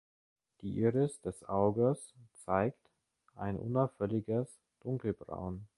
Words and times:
Die 0.61 0.79
Iris 0.79 1.21
des 1.21 1.47
Auges 1.47 2.15
zeigt 2.43 2.89
ein 3.35 3.55
unauffälliges 3.55 4.49
Dunkelbraun. 4.79 5.67